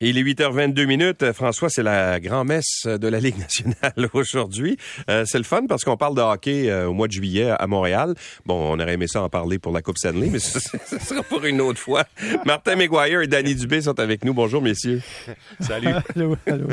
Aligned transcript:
Il 0.00 0.16
est 0.16 0.22
8h22 0.22 0.86
minutes. 0.86 1.32
François, 1.32 1.68
c'est 1.68 1.82
la 1.82 2.20
grand-messe 2.20 2.86
de 2.86 3.08
la 3.08 3.18
Ligue 3.18 3.36
nationale 3.40 4.08
aujourd'hui. 4.12 4.76
Euh, 5.10 5.24
c'est 5.26 5.38
le 5.38 5.44
fun 5.44 5.62
parce 5.68 5.82
qu'on 5.82 5.96
parle 5.96 6.14
de 6.14 6.20
hockey 6.20 6.70
euh, 6.70 6.86
au 6.86 6.92
mois 6.92 7.08
de 7.08 7.12
juillet 7.12 7.50
à 7.50 7.66
Montréal. 7.66 8.14
Bon, 8.46 8.54
on 8.54 8.78
aurait 8.78 8.92
aimé 8.92 9.08
ça 9.08 9.22
en 9.22 9.28
parler 9.28 9.58
pour 9.58 9.72
la 9.72 9.82
Coupe 9.82 9.98
Stanley, 9.98 10.28
mais 10.30 10.38
ce, 10.38 10.60
sera 10.60 11.24
pour 11.24 11.44
une 11.44 11.60
autre 11.60 11.80
fois. 11.80 12.04
Martin 12.46 12.76
McGuire 12.76 13.22
et 13.22 13.26
Danny 13.26 13.56
Dubé 13.56 13.80
sont 13.80 13.98
avec 13.98 14.24
nous. 14.24 14.32
Bonjour, 14.32 14.62
messieurs. 14.62 15.02
Salut. 15.58 15.88
allô, 16.14 16.36
allô. 16.46 16.68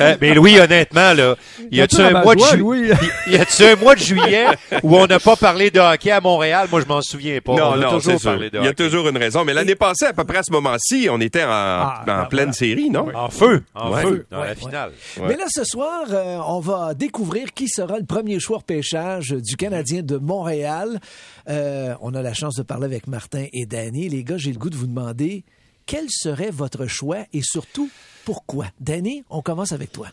Euh, 0.00 0.16
mais 0.22 0.32
Louis, 0.32 0.58
honnêtement, 0.58 1.12
là, 1.12 1.36
y 1.70 1.82
a-tu 1.82 2.00
un, 2.00 2.22
mois 2.22 2.34
de 2.34 2.40
juillet 2.40 2.94
y 3.26 3.36
a-tu 3.36 3.64
un 3.64 3.76
mois 3.76 3.96
de 3.96 4.00
juillet 4.00 4.46
où 4.82 4.96
on 4.96 5.06
n'a 5.06 5.20
pas 5.20 5.36
parlé 5.36 5.70
de 5.70 5.78
hockey 5.78 6.10
à 6.10 6.22
Montréal? 6.22 6.68
Moi, 6.70 6.80
je 6.80 6.86
m'en 6.86 7.02
souviens 7.02 7.38
pas. 7.42 7.52
Non, 7.52 7.76
non, 7.76 8.00
toujours 8.00 8.18
parlé 8.18 8.48
de 8.48 8.56
hockey. 8.56 8.64
Il 8.64 8.64
y 8.64 8.70
a 8.70 8.88
toujours 8.88 9.06
une 9.10 9.18
raison. 9.18 9.44
Mais 9.44 9.52
l'année 9.52 9.74
passée, 9.74 10.06
à 10.06 10.14
peu 10.14 10.24
près 10.24 10.38
à 10.38 10.42
ce 10.42 10.52
moment-ci, 10.52 11.08
on 11.10 11.20
était 11.20 11.44
en, 11.44 11.50
ah, 11.50 12.02
ben 12.06 12.24
pleine 12.30 12.54
non? 12.90 13.08
En 13.14 13.28
feu, 13.28 13.62
en 13.74 13.92
feu, 13.94 14.26
dans 14.30 14.40
la 14.40 14.54
finale. 14.54 14.92
Mais 15.18 15.36
là, 15.36 15.44
ce 15.48 15.64
soir, 15.64 16.04
euh, 16.10 16.38
on 16.46 16.60
va 16.60 16.94
découvrir 16.94 17.52
qui 17.52 17.68
sera 17.68 17.98
le 17.98 18.04
premier 18.04 18.40
choix 18.40 18.60
pêchage 18.60 19.30
du 19.30 19.56
Canadien 19.56 20.02
de 20.02 20.16
Montréal. 20.16 21.00
Euh, 21.48 21.94
on 22.00 22.14
a 22.14 22.22
la 22.22 22.34
chance 22.34 22.54
de 22.54 22.62
parler 22.62 22.86
avec 22.86 23.06
Martin 23.06 23.46
et 23.52 23.66
Danny. 23.66 24.08
Les 24.08 24.24
gars, 24.24 24.36
j'ai 24.36 24.52
le 24.52 24.58
goût 24.58 24.70
de 24.70 24.76
vous 24.76 24.86
demander 24.86 25.44
quel 25.86 26.06
serait 26.08 26.50
votre 26.50 26.86
choix 26.86 27.18
et 27.32 27.42
surtout 27.42 27.90
pourquoi? 28.24 28.66
Danny, 28.80 29.24
on 29.30 29.42
commence 29.42 29.72
avec 29.72 29.92
toi. 29.92 30.08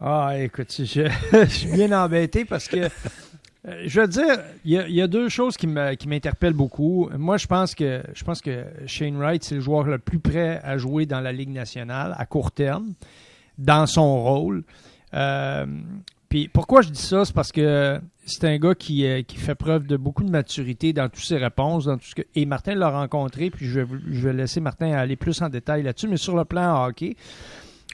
Ah, 0.00 0.32
écoute, 0.38 0.74
je, 0.78 1.08
je 1.32 1.44
suis 1.46 1.70
bien 1.70 1.92
embêté 1.92 2.44
parce 2.44 2.66
que 2.66 2.88
je 3.64 4.00
veux 4.00 4.08
dire, 4.08 4.40
il 4.64 4.72
y, 4.72 5.00
a, 5.00 5.06
deux 5.06 5.28
choses 5.28 5.56
qui 5.56 5.68
m'interpellent 5.68 6.52
beaucoup. 6.52 7.08
Moi, 7.16 7.36
je 7.36 7.46
pense 7.46 7.74
que 7.76 8.02
je 8.12 8.24
pense 8.24 8.40
que 8.40 8.64
Shane 8.86 9.16
Wright, 9.16 9.44
c'est 9.44 9.54
le 9.54 9.60
joueur 9.60 9.84
le 9.84 9.98
plus 9.98 10.18
prêt 10.18 10.60
à 10.64 10.78
jouer 10.78 11.06
dans 11.06 11.20
la 11.20 11.32
Ligue 11.32 11.50
nationale 11.50 12.14
à 12.18 12.26
court 12.26 12.50
terme, 12.50 12.94
dans 13.58 13.86
son 13.86 14.20
rôle. 14.22 14.64
Euh, 15.14 15.66
puis 16.28 16.48
pourquoi 16.48 16.82
je 16.82 16.88
dis 16.88 17.00
ça, 17.00 17.24
c'est 17.24 17.34
parce 17.34 17.52
que 17.52 18.00
c'est 18.24 18.44
un 18.44 18.58
gars 18.58 18.74
qui, 18.74 19.06
euh, 19.06 19.22
qui 19.22 19.36
fait 19.36 19.54
preuve 19.54 19.86
de 19.86 19.96
beaucoup 19.96 20.24
de 20.24 20.30
maturité 20.30 20.92
dans 20.92 21.08
toutes 21.08 21.24
ses 21.24 21.36
réponses, 21.36 21.84
dans 21.84 21.98
tout 21.98 22.06
ce 22.06 22.16
que. 22.16 22.22
Et 22.34 22.46
Martin 22.46 22.74
l'a 22.74 22.90
rencontré, 22.90 23.50
puis 23.50 23.66
je 23.66 23.80
vais 23.80 24.32
laisser 24.32 24.60
Martin 24.60 24.90
aller 24.92 25.14
plus 25.14 25.40
en 25.40 25.48
détail 25.48 25.84
là-dessus, 25.84 26.08
mais 26.08 26.16
sur 26.16 26.36
le 26.36 26.44
plan 26.44 26.84
hockey. 26.84 27.14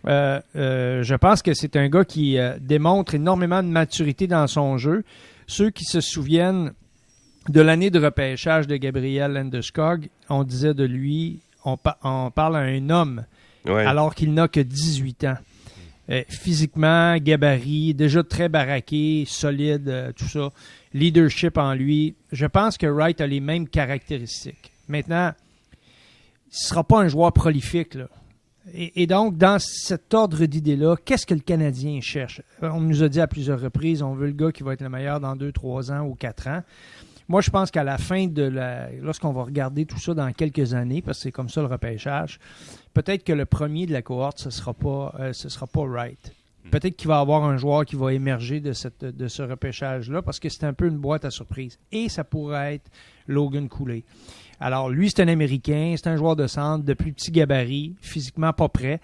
je 0.07 1.15
pense 1.17 1.43
que 1.43 1.53
c'est 1.53 1.77
un 1.77 1.91
gars 1.91 2.07
qui 2.07 2.39
démontre 2.59 3.17
énormément 3.17 3.63
de 3.63 3.69
maturité 3.69 4.27
dans 4.27 4.47
son 4.47 4.79
jeu. 4.79 5.05
Ceux 5.49 5.71
qui 5.71 5.85
se 5.85 6.03
souviennent 6.03 6.73
de 7.49 7.63
l'année 7.63 7.89
de 7.89 7.99
repêchage 7.99 8.67
de 8.67 8.77
Gabriel 8.77 9.33
Landeskog, 9.33 10.11
on 10.29 10.45
disait 10.45 10.75
de 10.75 10.85
lui, 10.85 11.41
on, 11.65 11.79
parle 12.31 12.57
à 12.57 12.61
un 12.61 12.91
homme, 12.91 13.25
alors 13.67 14.15
qu'il 14.15 14.35
n'a 14.35 14.47
que 14.47 14.61
18 14.61 15.25
ans. 15.25 15.39
Euh, 16.11 16.23
physiquement, 16.29 17.17
gabarit, 17.17 17.95
déjà 17.95 18.23
très 18.23 18.49
baraqué, 18.49 19.25
solide, 19.27 19.89
euh, 19.89 20.13
tout 20.13 20.25
ça. 20.25 20.51
Leadership 20.95 21.59
en 21.59 21.75
lui. 21.75 22.15
Je 22.33 22.47
pense 22.47 22.79
que 22.79 22.87
Wright 22.87 23.21
a 23.21 23.27
les 23.27 23.41
mêmes 23.41 23.69
caractéristiques. 23.69 24.73
Maintenant, 24.89 25.33
il 26.47 26.55
ne 26.55 26.69
sera 26.69 26.83
pas 26.83 27.01
un 27.01 27.09
joueur 27.09 27.33
prolifique, 27.35 27.95
là. 27.95 28.09
Et, 28.75 29.07
donc, 29.07 29.37
dans 29.37 29.59
cet 29.59 30.15
ordre 30.15 30.45
d'idées-là, 30.45 30.97
qu'est-ce 31.05 31.27
que 31.27 31.35
le 31.35 31.41
Canadien 31.41 32.01
cherche? 32.01 32.43
On 32.63 32.81
nous 32.81 33.03
a 33.03 33.09
dit 33.09 33.21
à 33.21 33.27
plusieurs 33.27 33.61
reprises, 33.61 34.03
on 34.03 34.15
veut 34.15 34.27
le 34.27 34.33
gars 34.33 34.53
qui 34.53 34.63
va 34.63 34.75
être 34.75 34.83
le 34.83 34.89
meilleur 34.89 35.21
dans 35.21 35.37
deux, 35.37 35.53
trois 35.53 35.91
ans 35.91 36.07
ou 36.07 36.15
quatre 36.15 36.49
ans. 36.49 36.63
Moi, 37.29 37.43
je 37.43 37.51
pense 37.51 37.71
qu'à 37.71 37.85
la 37.85 37.99
fin 37.99 38.27
de 38.27 38.43
la. 38.43 38.91
Lorsqu'on 39.03 39.33
va 39.33 39.43
regarder 39.43 39.85
tout 39.85 39.99
ça 39.99 40.15
dans 40.15 40.33
quelques 40.33 40.73
années, 40.73 41.03
parce 41.03 41.19
que 41.19 41.23
c'est 41.25 41.33
comme 41.33 41.51
ça 41.51 41.61
le 41.61 41.67
repêchage, 41.67 42.41
peut-être 42.95 43.23
que 43.23 43.35
le 43.35 43.45
premier 43.45 43.85
de 43.85 43.93
la 43.93 44.01
cohorte, 44.01 44.39
ce 44.39 44.47
ne 44.47 44.51
sera 44.51 44.73
pas, 44.73 45.15
euh, 45.21 45.33
ce 45.35 45.51
sera 45.51 45.67
pas 45.67 45.85
right. 45.87 46.33
Hmm. 46.65 46.71
Peut-être 46.71 46.97
qu'il 46.97 47.09
va 47.09 47.19
y 47.19 47.21
avoir 47.21 47.45
un 47.45 47.59
joueur 47.59 47.85
qui 47.85 47.97
va 47.97 48.15
émerger 48.15 48.61
de, 48.61 48.73
cette, 48.73 49.05
de 49.05 49.29
ce 49.29 49.43
repêchage-là, 49.43 50.23
parce 50.23 50.41
que 50.41 50.49
c'est 50.49 50.65
un 50.65 50.73
peu 50.73 50.87
une 50.87 50.97
boîte 50.97 51.27
à 51.27 51.31
surprise. 51.31 51.79
Et 51.93 52.09
ça 52.09 52.25
pourrait 52.25 52.77
être 52.77 52.91
Logan 53.27 53.69
Cooley. 53.69 54.05
Alors, 54.61 54.89
lui, 54.89 55.11
c'est 55.11 55.23
un 55.23 55.29
Américain, 55.29 55.95
c'est 55.97 56.09
un 56.09 56.17
joueur 56.17 56.37
de 56.37 56.47
centre 56.47 56.85
de 56.85 56.95
plus 56.95 57.13
petit 57.13 57.31
gabarit, 57.31 57.95
physiquement 58.01 58.53
pas 58.53 58.69
prêt, 58.69 59.01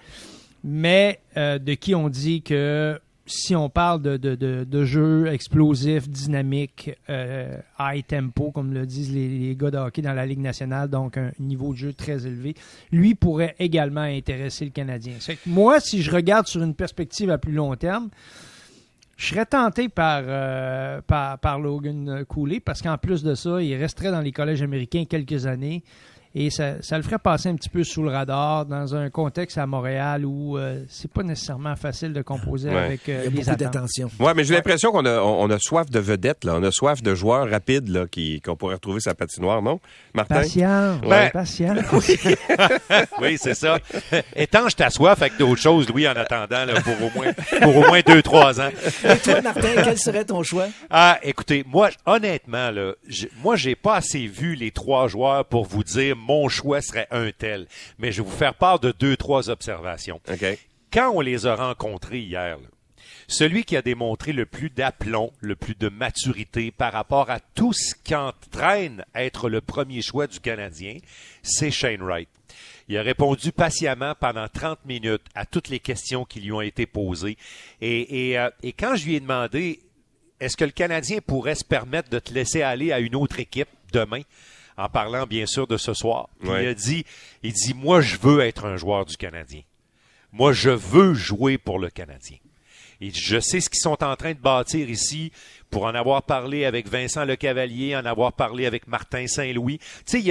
mais 0.63 1.21
euh, 1.37 1.59
de 1.59 1.75
qui 1.75 1.95
on 1.95 2.09
dit 2.09 2.43
que 2.43 2.99
si 3.27 3.57
on 3.57 3.71
parle 3.71 4.03
de, 4.03 4.17
de, 4.17 4.35
de, 4.65 4.85
jeu 4.85 5.27
explosif, 5.29 6.09
dynamique, 6.09 6.91
euh, 7.09 7.57
high 7.79 8.07
tempo, 8.07 8.51
comme 8.51 8.75
le 8.75 8.85
disent 8.85 9.15
les, 9.15 9.57
gars 9.57 9.71
de 9.71 9.79
hockey 9.79 10.03
dans 10.03 10.13
la 10.13 10.27
Ligue 10.27 10.41
nationale, 10.41 10.91
donc 10.91 11.17
un 11.17 11.31
niveau 11.39 11.73
de 11.73 11.79
jeu 11.79 11.93
très 11.93 12.27
élevé, 12.27 12.55
lui 12.93 13.15
pourrait 13.15 13.55
également 13.59 14.03
intéresser 14.03 14.67
le 14.67 14.73
Canadien. 14.73 15.15
moi, 15.47 15.81
si 15.81 16.03
je 16.03 16.11
regarde 16.11 16.47
sur 16.47 16.63
une 16.63 16.75
perspective 16.75 17.31
à 17.31 17.39
plus 17.39 17.53
long 17.53 17.75
terme, 17.77 18.11
je 19.17 19.27
serais 19.27 19.47
tenté 19.47 19.89
par, 19.89 20.23
euh, 20.27 21.01
par, 21.07 21.39
par, 21.39 21.59
Logan 21.59 22.25
Cooley 22.27 22.61
parce 22.61 22.83
qu'en 22.83 22.99
plus 22.99 23.23
de 23.23 23.35
ça, 23.35 23.63
il 23.63 23.75
resterait 23.77 24.11
dans 24.11 24.21
les 24.21 24.33
collèges 24.33 24.63
américains 24.63 25.05
quelques 25.05 25.47
années. 25.47 25.85
Et 26.37 26.51
ça, 26.51 26.83
ça, 26.83 26.97
le 26.97 27.05
ferait 27.05 27.21
passer 27.21 27.49
un 27.49 27.55
petit 27.55 27.69
peu 27.69 27.85
sous 27.85 28.03
le 28.03 28.11
radar 28.11 28.67
dans 28.67 28.97
un 28.97 29.09
contexte 29.09 29.57
à 29.57 29.67
Montréal 29.67 30.25
où 30.25 30.59
euh, 30.59 30.83
c'est 30.89 31.11
pas 31.11 31.23
nécessairement 31.23 31.77
facile 31.77 32.13
de 32.13 32.23
composer 32.23 32.71
avec 32.71 33.09
euh, 33.09 33.27
Il 33.27 33.37
y 33.37 33.41
a 33.41 33.45
beaucoup 33.45 33.57
d'attention. 33.57 34.11
Oui, 34.19 34.33
mais 34.35 34.43
j'ai 34.43 34.55
l'impression 34.55 34.91
qu'on 34.91 35.07
a, 35.07 35.21
on 35.21 35.49
a 35.49 35.59
soif 35.61 35.89
de 35.91 36.01
vedettes, 36.01 36.43
là. 36.43 36.57
On 36.57 36.63
a 36.65 36.73
soif 36.73 37.03
de 37.03 37.15
joueurs 37.15 37.49
rapides 37.49 37.89
là, 37.89 38.07
qui, 38.11 38.41
qu'on 38.41 38.57
pourrait 38.57 38.75
retrouver 38.75 38.99
sa 38.99 39.15
patinoire, 39.15 39.63
non? 39.63 39.79
Martin? 40.13 40.35
Patient, 40.35 41.01
ouais. 41.07 41.31
patient. 41.31 41.77
oui, 43.23 43.37
c'est 43.39 43.55
ça. 43.55 43.79
Étanche 44.35 44.75
ta 44.75 44.91
soif 44.91 45.23
avec 45.23 45.37
d'autres 45.39 45.61
choses, 45.61 45.89
Louis, 45.89 46.09
en 46.09 46.17
attendant 46.17 46.65
là, 46.65 46.81
pour, 46.81 46.95
au 46.95 47.11
moins, 47.15 47.33
pour 47.63 47.77
au 47.77 47.87
moins 47.87 48.01
deux, 48.05 48.23
trois 48.23 48.61
ans. 48.61 48.71
Et 49.05 49.19
toi, 49.19 49.41
Martin, 49.41 49.69
quel 49.85 49.99
serait 49.99 50.25
ton 50.25 50.43
choix? 50.43 50.67
Ah, 50.91 51.17
écoutez, 51.23 51.65
moi, 51.65 51.91
honnêtement, 52.07 52.73
là, 52.73 52.95
moi, 53.41 53.55
j'ai 53.55 53.77
pas 53.77 53.95
assez 53.95 54.27
vu 54.27 54.57
les 54.57 54.73
trois 54.73 55.07
joueurs 55.07 55.45
pour 55.45 55.65
vous 55.65 55.85
dire 55.85 56.17
mon 56.25 56.49
choix 56.49 56.81
serait 56.81 57.09
un 57.11 57.31
tel. 57.31 57.67
Mais 57.99 58.13
je 58.13 58.23
vais 58.23 58.29
vous 58.29 58.37
faire 58.37 58.55
part 58.55 58.81
de 58.81 58.93
deux, 58.93 59.17
trois 59.17 59.51
observations. 59.51 60.21
Quand 60.93 61.13
on 61.15 61.21
les 61.21 61.47
a 61.47 61.55
rencontrés 61.55 62.21
hier, 62.21 62.59
celui 63.27 63.65
qui 63.65 63.77
a 63.77 63.83
démontré 63.83 64.33
le 64.33 64.47
plus 64.47 64.71
d'aplomb, 64.71 65.33
le 65.41 65.57
plus 65.57 65.75
de 65.75 65.89
maturité 65.89 66.71
par 66.71 66.93
rapport 66.93 67.31
à 67.31 67.41
tout 67.41 67.73
ce 67.73 67.95
qu'entraîne 67.95 69.05
être 69.15 69.49
le 69.49 69.61
premier 69.61 70.03
choix 70.03 70.27
du 70.27 70.41
Canadien, 70.41 70.99
c'est 71.43 71.71
Shane 71.71 72.03
Wright. 72.03 72.29
Il 72.89 72.99
a 72.99 73.03
répondu 73.03 73.51
patiemment 73.51 74.15
pendant 74.19 74.47
30 74.47 74.85
minutes 74.85 75.25
à 75.35 75.47
toutes 75.47 75.69
les 75.69 75.81
questions 75.81 76.25
qui 76.25 76.41
lui 76.41 76.53
ont 76.53 76.61
été 76.61 76.87
posées. 76.87 77.39
Et, 77.81 78.39
euh, 78.39 78.51
et 78.63 78.73
quand 78.73 78.95
je 78.95 79.07
lui 79.07 79.15
ai 79.15 79.21
demandé, 79.21 79.81
est-ce 80.39 80.57
que 80.57 80.65
le 80.65 80.71
Canadien 80.71 81.21
pourrait 81.27 81.55
se 81.55 81.65
permettre 81.65 82.11
de 82.11 82.19
te 82.19 82.33
laisser 82.33 82.61
aller 82.61 82.93
à 82.93 83.01
une 83.01 83.15
autre 83.15 83.41
équipe 83.41 83.69
demain? 83.93 84.21
En 84.77 84.89
parlant 84.89 85.27
bien 85.27 85.47
sûr 85.47 85.67
de 85.67 85.77
ce 85.77 85.95
soir. 85.95 86.29
Il 86.43 86.51
a 86.51 86.75
dit, 86.75 87.05
il 87.43 87.53
dit, 87.53 87.75
moi 87.75 88.01
je 88.01 88.17
veux 88.19 88.41
être 88.41 88.65
un 88.65 88.77
joueur 88.77 89.05
du 89.05 89.17
Canadien. 89.17 89.63
Moi 90.33 90.53
je 90.53 90.71
veux 90.71 91.15
jouer 91.15 91.59
pour 91.59 91.79
le 91.79 91.91
Canadien. 91.91 92.39
Et 93.01 93.11
je 93.11 93.41
sais 93.41 93.61
ce 93.61 93.69
qu'ils 93.69 93.81
sont 93.81 94.03
en 94.03 94.17
train 94.17 94.33
de 94.33 94.39
bâtir 94.39 94.89
ici 94.89 95.33
pour 95.71 95.85
en 95.85 95.95
avoir 95.95 96.23
parlé 96.23 96.65
avec 96.65 96.89
Vincent 96.89 97.25
Lecavalier, 97.25 97.97
en 97.97 98.05
avoir 98.05 98.33
parlé 98.33 98.67
avec 98.67 98.87
Martin 98.87 99.27
Saint-Louis. 99.27 99.79
Tu 100.07 100.23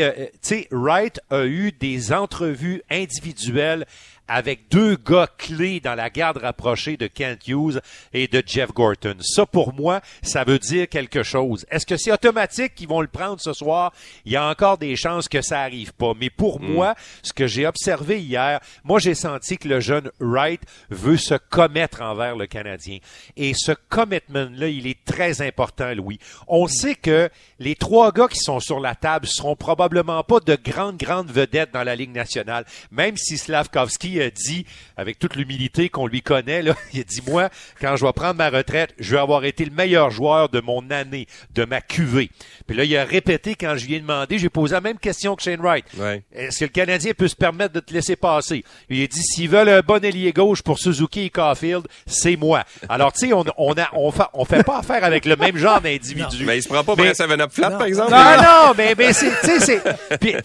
sais, 0.42 0.68
Wright 0.72 1.20
a 1.30 1.46
eu 1.46 1.72
des 1.72 2.14
entrevues 2.14 2.82
individuelles 2.90 3.86
avec 4.28 4.70
deux 4.70 4.96
gars 4.96 5.28
clés 5.38 5.80
dans 5.80 5.96
la 5.96 6.10
garde 6.10 6.38
rapprochée 6.38 6.98
de 6.98 7.08
Kent 7.08 7.48
Hughes 7.48 7.82
et 8.14 8.28
de 8.28 8.42
Jeff 8.46 8.74
Gorton. 8.74 9.16
Ça, 9.20 9.46
pour 9.46 9.74
moi, 9.74 10.02
ça 10.22 10.44
veut 10.44 10.60
dire 10.60 10.88
quelque 10.88 11.24
chose. 11.24 11.66
Est-ce 11.70 11.86
que 11.86 11.98
c'est 11.98 12.12
automatique 12.12 12.76
qu'ils 12.76 12.88
vont 12.88 13.02
le 13.02 13.08
prendre 13.08 13.40
ce 13.40 13.54
soir? 13.54 13.94
Il 14.26 14.32
y 14.32 14.36
a 14.36 14.48
encore 14.48 14.78
des 14.78 14.96
chances 14.96 15.28
que 15.28 15.42
ça 15.42 15.62
arrive 15.62 15.94
pas. 15.94 16.14
Mais 16.20 16.30
pour 16.30 16.62
hmm. 16.62 16.72
moi, 16.72 16.96
ce 17.22 17.34
que 17.34 17.48
j'ai 17.48 17.68
observé 17.68 18.22
hier, 18.22 18.60
moi, 18.84 19.00
j'ai 19.00 19.16
senti 19.16 19.58
que 19.58 19.68
le 19.68 19.80
jeune 19.80 20.10
Wright 20.20 20.62
veut 20.90 21.18
se 21.18 21.36
commettre 21.36 22.02
envers 22.02 22.36
le 22.36 22.48
Canadien. 22.48 23.00
Et 23.36 23.54
ce 23.54 23.74
commitment-là, 23.90 24.68
il 24.68 24.88
est 24.88 25.04
très 25.06 25.23
important, 25.42 25.94
Louis. 25.94 26.20
On 26.48 26.68
sait 26.68 26.96
que 26.96 27.30
les 27.60 27.76
trois 27.76 28.12
gars 28.12 28.28
qui 28.28 28.40
sont 28.40 28.60
sur 28.60 28.80
la 28.80 28.96
table 28.96 29.28
seront 29.28 29.56
probablement 29.56 30.24
pas 30.24 30.40
de 30.40 30.56
grandes, 30.56 30.98
grandes 30.98 31.32
vedettes 31.32 31.72
dans 31.74 31.84
la 31.84 31.96
Ligue 31.96 32.14
nationale, 32.14 32.66
même 32.92 33.18
si 33.18 33.38
Slavkovski 33.38 34.22
a 34.22 34.30
dit, 34.30 34.66
avec 34.98 35.20
toute 35.20 35.36
l'humilité 35.36 35.90
qu'on 35.90 36.08
lui 36.08 36.22
connaît, 36.22 36.62
là, 36.62 36.76
il 36.94 37.02
a 37.02 37.04
dit, 37.04 37.22
moi, 37.28 37.50
quand 37.80 37.96
je 37.96 38.06
vais 38.06 38.14
prendre 38.14 38.36
ma 38.36 38.50
retraite, 38.50 38.94
je 39.00 39.16
vais 39.16 39.22
avoir 39.22 39.46
été 39.46 39.66
le 39.66 39.72
meilleur 39.72 40.12
joueur 40.12 40.50
de 40.50 40.60
mon 40.60 40.90
année, 40.92 41.28
de 41.54 41.66
ma 41.66 41.82
cuvée. 41.82 42.30
Puis 42.68 42.76
là, 42.76 42.84
il 42.84 42.96
a 42.98 43.06
répété 43.06 43.56
quand 43.56 43.76
je 43.78 43.88
lui 43.88 43.96
ai 43.96 44.00
demandé, 44.00 44.40
j'ai 44.40 44.50
posé 44.50 44.74
la 44.74 44.82
même 44.82 45.00
question 45.00 45.36
que 45.36 45.44
Shane 45.44 45.62
Wright. 45.62 45.86
Est-ce 46.34 46.60
que 46.60 46.66
le 46.66 46.70
Canadien 46.72 47.14
peut 47.14 47.28
se 47.28 47.36
permettre 47.36 47.74
de 47.74 47.80
te 47.80 47.94
laisser 47.94 48.16
passer? 48.16 48.64
Il 48.90 49.04
a 49.04 49.08
dit, 49.08 49.22
s'ils 49.22 49.50
veulent 49.50 49.70
un 49.70 49.82
bon 49.82 50.04
ailier 50.04 50.34
gauche 50.34 50.62
pour 50.62 50.80
Suzuki 50.80 51.22
et 51.22 51.30
Caulfield, 51.30 51.88
c'est 52.06 52.36
moi. 52.36 52.64
Alors, 52.90 53.14
tu 53.14 53.28
sais, 53.28 53.34
on, 53.34 53.44
on, 53.58 53.74
a, 53.74 53.90
on, 53.94 54.12
fait, 54.12 54.24
on 54.34 54.46
fait 54.46 54.64
pas 54.64 54.80
affaire 54.80 55.04
avec 55.04 55.13
le 55.26 55.36
même 55.38 55.58
genre 55.58 55.80
d'individu. 55.80 56.44
Mais 56.46 56.58
il 56.58 56.64
se 56.64 56.68
prend 56.68 56.84
pas 56.84 56.96
pour 56.96 57.06
un 57.06 57.14
7 57.14 57.32
up 57.32 57.52
flat, 57.52 57.72
par 57.72 57.86
exemple? 57.86 58.12
Non, 58.12 58.18
non, 58.18 58.74
mais, 58.78 58.96
mais 58.98 59.14
c'est, 59.14 59.32
c'est, 59.60 59.82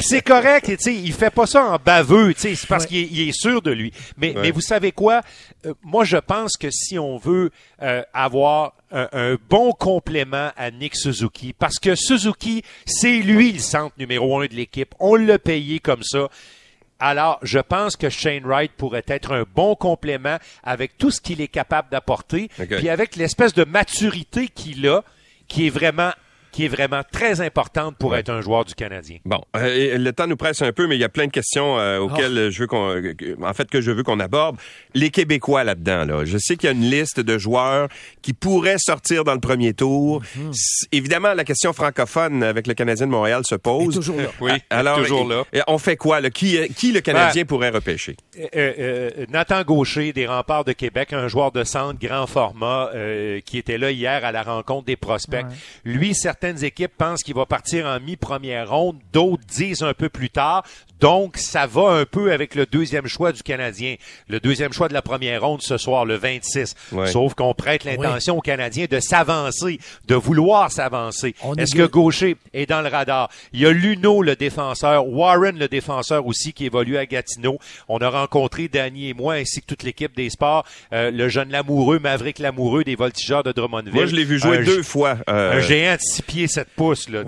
c'est 0.01 0.23
correct, 0.23 0.67
tu 0.67 0.77
sais, 0.79 0.95
il 0.95 1.13
fait 1.13 1.31
pas 1.31 1.47
ça 1.47 1.65
en 1.65 1.79
baveux, 1.85 2.35
tu 2.35 2.41
sais, 2.41 2.55
c'est 2.55 2.69
parce 2.69 2.87
qu'il 2.87 3.21
est 3.21 3.33
sûr 3.33 3.49
sûr 3.49 3.63
de 3.63 3.71
lui. 3.71 3.93
Mais, 4.17 4.35
mais 4.37 4.51
vous 4.51 4.61
savez 4.61 4.93
quoi? 4.93 5.23
Euh, 5.67 5.75
moi, 5.83 6.05
je 6.05 6.17
pense 6.17 6.57
que 6.57 6.71
si 6.71 6.99
on 6.99 7.17
veut 7.17 7.51
euh, 7.83 8.03
avoir 8.13 8.75
un, 8.91 9.09
un, 9.13 9.37
bon 9.49 9.73
complément 9.73 10.51
à 10.57 10.71
Nick 10.71 10.97
Suzuki, 10.97 11.53
parce 11.53 11.79
que 11.79 11.95
Suzuki, 11.95 12.63
c'est 12.87 13.19
lui 13.19 13.53
le 13.53 13.59
centre 13.59 13.95
numéro 13.99 14.41
un 14.41 14.47
de 14.47 14.55
l'équipe. 14.55 14.95
On 15.01 15.17
l'a 15.17 15.39
payé 15.39 15.79
comme 15.81 16.03
ça. 16.03 16.29
Alors, 17.01 17.39
je 17.43 17.61
pense 17.61 17.97
que 17.97 18.11
Shane 18.11 18.45
Wright 18.45 18.73
pourrait 18.73 19.05
être 19.07 19.33
un 19.33 19.45
bon 19.55 19.77
complément 19.77 20.39
avec 20.65 20.99
tout 20.99 21.11
ce 21.11 21.21
qu'il 21.21 21.41
est 21.41 21.49
capable 21.49 21.91
d'apporter, 21.91 22.51
puis 22.71 22.89
avec 22.89 23.15
l'espèce 23.15 23.55
de 23.55 23.65
maturité 23.65 24.49
qu'il 24.49 24.87
a, 24.89 25.03
qui 25.47 25.69
est 25.69 25.71
vraiment 25.71 26.11
qui 26.59 26.65
est 26.65 26.69
vraiment 26.69 27.03
très 27.13 27.41
importante 27.41 27.97
pour 27.99 28.17
être 28.17 28.31
un 28.31 28.41
joueur 28.41 28.65
du 28.65 28.75
Canadien. 28.75 29.19
Bon, 29.25 29.41
euh, 29.55 29.97
le 29.97 30.13
temps 30.13 30.27
nous 30.27 30.37
presse 30.37 30.61
un 30.61 30.73
peu, 30.73 30.89
mais 30.89 30.97
il 30.97 31.01
y 31.01 31.05
a 31.05 31.09
plein 31.09 31.29
de 31.29 31.31
questions 31.31 31.79
euh, 31.79 32.01
auxquelles 32.01 32.47
oh. 32.49 32.51
je 32.51 32.59
veux 32.59 32.67
qu'on, 32.67 33.01
en 33.45 33.55
fait, 33.55 33.71
que 33.71 33.81
je 33.81 33.93
veux 33.93 34.03
qu'on 34.03 34.19
aborde. 34.19 34.57
Les 34.93 35.11
Québécois 35.11 35.63
là-dedans, 35.63 36.05
là. 36.05 36.25
Je 36.25 36.37
sais 36.37 36.57
qu'il 36.57 36.69
y 36.69 36.73
a 36.73 36.75
une 36.75 36.91
liste 36.91 37.21
de 37.21 37.39
joueurs 37.39 37.87
qui 38.23 38.33
pourraient 38.33 38.79
sortir 38.81 39.23
dans 39.23 39.35
le 39.35 39.41
premier 39.41 39.73
tour. 39.73 40.21
Mhm. 40.35 40.51
Évidemment, 40.91 41.33
la 41.33 41.45
question 41.45 41.73
francophone 41.73 42.43
avec 42.43 42.67
le 42.67 42.75
Canadien 42.75 43.07
de 43.07 43.13
Montréal 43.13 43.43
se 43.47 43.55
pose. 43.55 43.95
toujours 43.95 44.17
là. 44.17 44.27
Oui, 44.41 44.51
alors, 44.69 44.99
toujours 44.99 45.29
là. 45.29 45.45
on 45.69 45.79
fait 45.79 45.97
quoi? 45.97 46.21
Là? 46.21 46.29
Qui, 46.31 46.59
qui 46.75 46.91
le 46.91 47.03
Canadien 47.03 47.43
ben, 47.43 47.47
pourrait 47.47 47.71
repêcher? 47.71 48.17
Euh, 48.57 49.11
Nathan 49.29 49.63
Gaucher, 49.63 50.13
des 50.13 50.27
Remparts 50.27 50.65
de 50.65 50.73
Québec, 50.73 51.13
un 51.13 51.29
joueur 51.29 51.53
de 51.53 51.63
centre 51.63 52.01
grand 52.01 52.27
format 52.27 52.91
qui 53.45 53.59
était 53.59 53.79
là 53.79 53.93
hier 53.93 54.25
à 54.25 54.33
la 54.33 54.43
rencontre 54.43 54.87
des 54.87 54.97
prospects. 54.97 55.47
Lui, 55.85 56.17
certains 56.17 56.48
équipes 56.57 56.93
pensent 56.97 57.23
qu'il 57.23 57.35
va 57.35 57.47
partir 57.47 57.87
en 57.87 58.01
mi-première 58.01 58.71
ronde, 58.71 58.97
d'autres 59.13 59.43
disent 59.47 59.83
un 59.83 59.95
peu 59.95 60.09
plus 60.09 60.31
tard. 60.31 60.65
Donc, 61.01 61.37
ça 61.37 61.67
va 61.67 61.91
un 61.91 62.05
peu 62.05 62.33
avec 62.33 62.55
le 62.55 62.67
deuxième 62.67 63.07
choix 63.07 63.33
du 63.33 63.43
Canadien. 63.43 63.95
Le 64.29 64.41
deuxième 64.41 64.73
choix 64.73 64.89
de 64.89 64.95
la 64.95 65.03
première 65.03 65.43
ronde 65.43 65.63
ce 65.63 65.77
soir, 65.77 66.05
le 66.05 66.17
26. 66.17 66.75
Sauf 67.07 67.35
qu'on 67.35 67.55
prête 67.55 67.85
l'intention 67.85 68.39
aux 68.39 68.41
Canadiens 68.41 68.87
de 68.91 68.99
s'avancer, 68.99 69.79
de 70.07 70.15
vouloir 70.15 70.73
s'avancer. 70.73 71.35
Est-ce 71.57 71.75
que 71.75 71.87
Gaucher 71.87 72.37
est 72.53 72.67
dans 72.67 72.83
le 72.83 72.89
radar? 72.89 73.31
Il 73.53 73.61
y 73.61 73.67
a 73.67 73.71
Luno, 73.71 74.23
le 74.23 74.35
défenseur, 74.35 75.07
Warren, 75.09 75.59
le 75.59 75.69
défenseur 75.69 76.27
aussi, 76.27 76.53
qui 76.53 76.67
évolue 76.67 76.97
à 76.97 77.07
Gatineau. 77.07 77.59
On 77.89 77.99
a 77.99 78.09
rencontré 78.09 78.69
Danny 78.69 79.11
et 79.11 79.15
moi, 79.15 79.35
ainsi 79.35 79.61
que 79.61 79.67
toute 79.67 79.83
l'équipe 79.83 80.17
des 80.17 80.31
sports, 80.31 80.65
euh, 80.93 81.11
le 81.11 81.29
jeune 81.29 81.51
Lamoureux, 81.51 81.99
Maverick 81.99 82.39
Lamoureux 82.39 82.85
des 82.85 82.97
voltigeurs 82.97 83.43
de 83.43 83.53
Drummondville. 83.53 83.95
Moi, 83.95 84.07
je 84.07 84.17
l'ai 84.17 84.25
vu 84.25 84.39
jouer 84.39 84.65
deux 84.65 84.83
fois. 84.83 85.19
Euh, 85.29 85.59
un 85.59 85.61
géant 85.61 85.95
de 85.95 86.01
six 86.01 86.23
pieds, 86.23 86.38
pouces. 86.77 87.09
Là. 87.09 87.25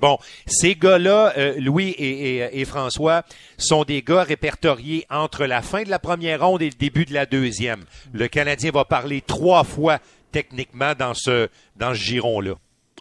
Bon, 0.00 0.18
ces 0.46 0.74
gars-là, 0.74 1.34
euh, 1.36 1.54
Louis 1.58 1.90
et, 1.90 2.36
et, 2.36 2.60
et 2.60 2.64
François, 2.64 3.22
sont 3.58 3.84
des 3.84 4.02
gars 4.02 4.22
répertoriés 4.22 5.06
entre 5.10 5.44
la 5.44 5.62
fin 5.62 5.82
de 5.82 5.90
la 5.90 5.98
première 5.98 6.46
ronde 6.46 6.62
et 6.62 6.70
le 6.70 6.76
début 6.78 7.04
de 7.04 7.14
la 7.14 7.26
deuxième. 7.26 7.84
Le 8.12 8.28
Canadien 8.28 8.70
va 8.70 8.84
parler 8.84 9.20
trois 9.20 9.64
fois 9.64 9.98
techniquement 10.30 10.94
dans 10.98 11.14
ce, 11.14 11.48
dans 11.76 11.94
ce 11.94 12.00
giron-là. 12.00 12.54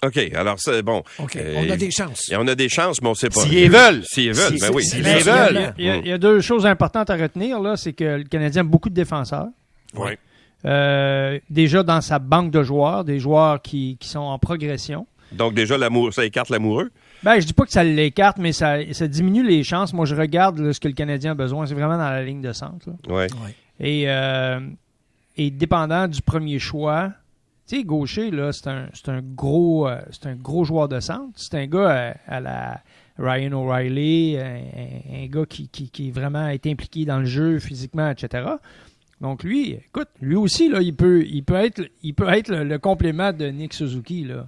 OK, 0.03 0.17
alors 0.33 0.55
c'est 0.57 0.81
bon. 0.81 1.03
Euh, 1.35 1.53
on 1.57 1.69
a 1.69 1.77
des 1.77 1.91
chances. 1.91 2.31
on 2.35 2.47
a 2.47 2.55
des 2.55 2.69
chances, 2.69 3.01
mais 3.03 3.09
on 3.09 3.13
sait 3.13 3.29
pas. 3.29 3.41
S'ils 3.41 3.69
veulent. 3.69 4.03
S'ils 4.03 4.33
veulent, 4.33 4.59
ben 4.59 4.71
oui. 4.73 4.83
S'ils 4.83 5.03
veulent. 5.03 5.73
Il 5.77 6.07
y, 6.07 6.11
a, 6.11 6.17
deux 6.17 6.41
choses 6.41 6.65
importantes 6.65 7.11
à 7.11 7.15
retenir, 7.15 7.59
là. 7.59 7.77
C'est 7.77 7.93
que 7.93 8.17
le 8.17 8.23
Canadien 8.23 8.61
a 8.61 8.63
beaucoup 8.63 8.89
de 8.89 8.95
défenseurs. 8.95 9.49
Oui. 9.93 10.11
Euh, 10.65 11.39
déjà 11.49 11.83
dans 11.83 12.01
sa 12.01 12.17
banque 12.17 12.51
de 12.51 12.63
joueurs, 12.63 13.03
des 13.03 13.19
joueurs 13.19 13.61
qui, 13.61 13.97
qui 13.99 14.07
sont 14.07 14.19
en 14.19 14.39
progression. 14.39 15.05
Donc 15.31 15.53
déjà, 15.53 15.77
l'amour, 15.77 16.13
ça 16.13 16.25
écarte 16.25 16.49
l'amoureux? 16.49 16.91
Ben, 17.23 17.39
je 17.39 17.45
dis 17.45 17.53
pas 17.53 17.65
que 17.65 17.71
ça 17.71 17.83
l'écarte, 17.83 18.37
mais 18.37 18.51
ça, 18.51 18.77
ça 18.93 19.07
diminue 19.07 19.43
les 19.43 19.63
chances. 19.63 19.93
Moi, 19.93 20.05
je 20.05 20.15
regarde 20.15 20.71
ce 20.71 20.79
que 20.79 20.87
le 20.87 20.93
Canadien 20.93 21.31
a 21.31 21.35
besoin. 21.35 21.65
C'est 21.65 21.73
vraiment 21.73 21.97
dans 21.97 22.09
la 22.09 22.23
ligne 22.23 22.41
de 22.41 22.51
centre. 22.51 22.89
Ouais. 23.07 23.27
Et, 23.79 24.09
euh, 24.09 24.59
et 25.37 25.51
dépendant 25.51 26.07
du 26.07 26.21
premier 26.21 26.59
choix, 26.59 27.11
tu 27.67 27.77
sais, 27.77 27.83
gaucher, 27.83 28.31
là, 28.31 28.51
c'est 28.51 28.67
un, 28.67 28.87
c'est 28.93 29.09
un 29.09 29.21
gros, 29.21 29.87
euh, 29.87 30.01
c'est 30.11 30.27
un 30.27 30.35
gros 30.35 30.63
joueur 30.63 30.89
de 30.89 30.99
centre. 30.99 31.31
C'est 31.35 31.55
un 31.55 31.67
gars 31.67 32.15
à, 32.27 32.39
la 32.39 32.81
Ryan 33.19 33.53
O'Reilly, 33.53 34.37
un, 34.37 35.27
gars 35.27 35.45
qui, 35.47 35.67
qui, 35.69 35.89
qui 35.89 36.11
vraiment 36.11 36.47
est 36.47 36.65
impliqué 36.65 37.05
dans 37.05 37.19
le 37.19 37.25
jeu 37.25 37.59
physiquement, 37.59 38.09
etc. 38.09 38.49
Donc 39.21 39.43
lui, 39.43 39.73
écoute, 39.73 40.09
lui 40.19 40.35
aussi, 40.35 40.69
là, 40.69 40.81
il 40.81 40.95
peut, 40.95 41.23
il 41.23 41.43
peut 41.43 41.53
être, 41.53 41.83
il 42.01 42.15
peut 42.15 42.27
être 42.29 42.49
le, 42.49 42.63
le 42.63 42.79
complément 42.79 43.31
de 43.31 43.45
Nick 43.47 43.73
Suzuki, 43.73 44.23
là. 44.23 44.47